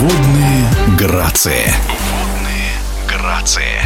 [0.00, 1.70] Водные грации.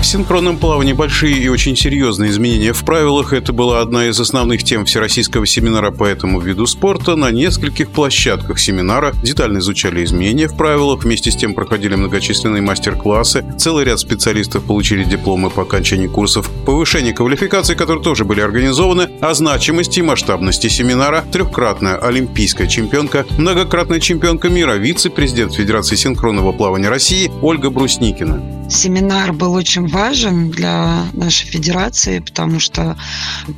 [0.00, 3.34] В синхронном плавании большие и очень серьезные изменения в правилах.
[3.34, 7.16] Это была одна из основных тем Всероссийского семинара по этому виду спорта.
[7.16, 11.04] На нескольких площадках семинара детально изучали изменения в правилах.
[11.04, 13.44] Вместе с тем проходили многочисленные мастер-классы.
[13.58, 19.10] Целый ряд специалистов получили дипломы по окончании курсов повышения квалификации, которые тоже были организованы.
[19.20, 26.88] О значимости и масштабности семинара трехкратная олимпийская чемпионка, многократная чемпионка мира, вице-президент Федерации синхронного плавания
[26.88, 28.59] России Ольга Брусникина.
[28.70, 32.96] Семинар был очень важен для нашей федерации, потому что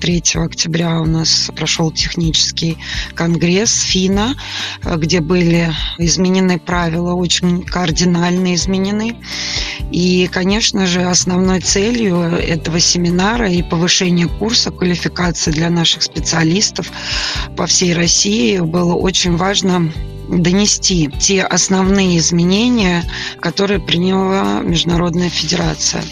[0.01, 2.79] 3 октября у нас прошел технический
[3.15, 4.35] конгресс ФИНА,
[4.97, 9.17] где были изменены правила, очень кардинально изменены.
[9.91, 16.91] И, конечно же, основной целью этого семинара и повышения курса квалификации для наших специалистов
[17.55, 19.93] по всей России было очень важно
[20.41, 23.05] донести те основные изменения,
[23.41, 26.03] которые приняла Международная Федерация.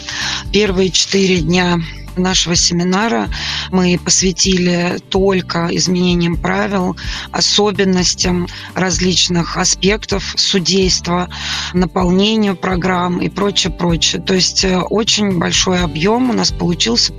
[0.53, 1.79] Первые четыре дня
[2.21, 3.29] нашего семинара
[3.71, 6.97] мы посвятили только изменениям правил,
[7.33, 11.29] особенностям различных аспектов судейства,
[11.73, 14.23] наполнению программ и прочее, прочее.
[14.23, 17.13] То есть э, очень большой объем у нас получился.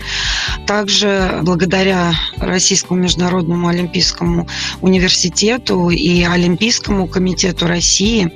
[0.67, 4.47] Также благодаря Российскому международному олимпийскому
[4.81, 8.31] университету и Олимпийскому комитету России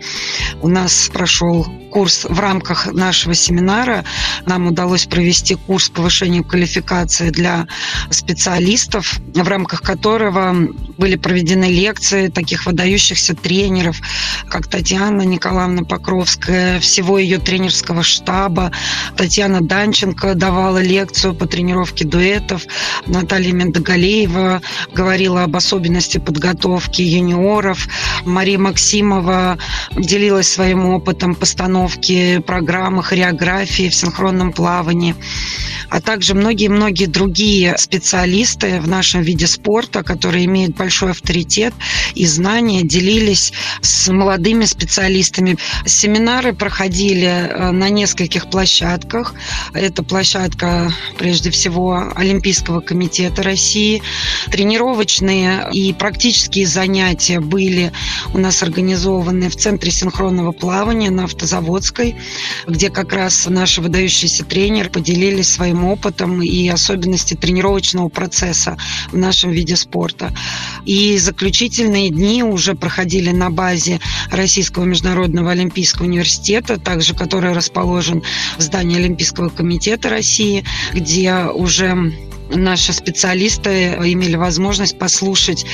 [0.62, 1.66] у нас прошел
[1.96, 4.04] курс в рамках нашего семинара.
[4.46, 7.68] Нам удалось провести курс повышения квалификации для
[8.10, 10.54] специалистов, в рамках которого
[10.98, 13.96] были проведены лекции таких выдающихся тренеров,
[14.50, 18.74] как Татьяна Николаевна Покровская, всего ее тренерского штаба.
[19.16, 22.64] Татьяна Данченко давала лекцию по тренировке дуэтов.
[23.06, 24.62] Наталья Мендогалеева
[24.94, 27.88] говорила об особенности подготовки юниоров.
[28.26, 29.58] Мария Максимова
[29.96, 35.16] делилась своим опытом постановки постановки программы, хореографии в синхронном плавании
[35.90, 41.74] а также многие-многие другие специалисты в нашем виде спорта, которые имеют большой авторитет
[42.16, 45.58] и знания, делились с молодыми специалистами.
[45.86, 49.34] Семинары проходили э, на нескольких площадках.
[49.74, 54.02] Это площадка, прежде всего, Олимпийского комитета России.
[54.52, 57.92] Тренировочные и практические занятия были
[58.34, 61.28] у нас организованы в Центре синхронного плавания на
[61.76, 62.16] Автозаводской,
[62.68, 68.78] где как раз наши выдающиеся тренеры поделились своим опытом и особенности тренировочного процесса
[69.12, 70.34] в нашем виде спорта.
[70.86, 74.00] И заключительные дни уже проходили на базе
[74.32, 78.24] Российского международного олимпийского университета, также который расположен
[78.58, 80.64] в здании Олимпийского комитета России,
[80.94, 82.14] где уже
[82.50, 85.66] наши специалисты имели возможность послушать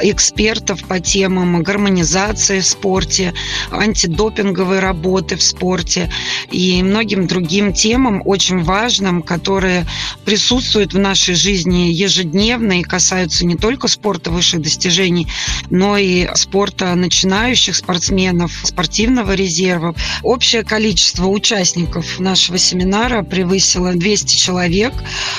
[0.00, 3.34] экспертов по темам гармонизации в спорте,
[3.70, 6.10] антидопинговой работы в спорте
[6.50, 9.86] и многим другим темам очень важным, которые
[10.24, 15.28] присутствуют в нашей жизни ежедневно и касаются не только спорта высших достижений,
[15.70, 19.94] но и спорта начинающих спортсменов, спортивного резерва.
[20.22, 24.92] Общее количество участников нашего семинара превысило 200 человек,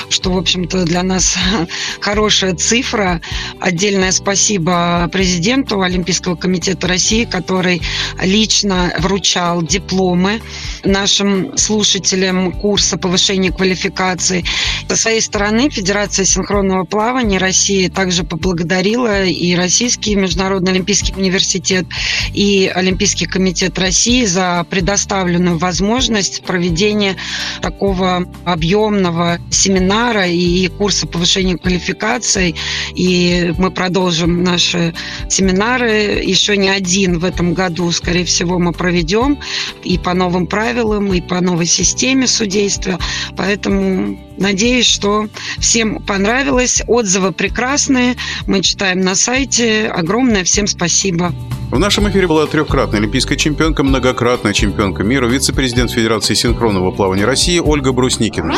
[0.09, 1.35] что, в общем-то, для нас
[2.01, 3.21] хорошая цифра.
[3.59, 7.81] Отдельное спасибо президенту Олимпийского комитета России, который
[8.21, 10.41] лично вручал дипломы
[10.83, 14.43] нашим слушателям курса повышения квалификации.
[14.87, 21.85] Со своей стороны Федерация синхронного плавания России также поблагодарила и Российский международный олимпийский университет,
[22.33, 27.17] и Олимпийский комитет России за предоставленную возможность проведения
[27.61, 32.55] такого объемного семинара и курсы повышения квалификации,
[32.93, 34.93] и мы продолжим наши
[35.29, 36.21] семинары.
[36.23, 39.39] Еще не один в этом году, скорее всего, мы проведем
[39.83, 42.99] и по новым правилам, и по новой системе судейства.
[43.35, 45.27] Поэтому надеюсь, что
[45.59, 46.81] всем понравилось.
[46.87, 48.15] Отзывы прекрасные.
[48.47, 49.87] Мы читаем на сайте.
[49.87, 51.33] Огромное всем спасибо.
[51.71, 57.59] В нашем эфире была трехкратная олимпийская чемпионка, многократная чемпионка мира, вице-президент Федерации синхронного плавания России
[57.59, 58.55] Ольга Брусникина.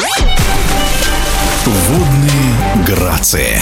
[1.65, 3.59] Водные грации.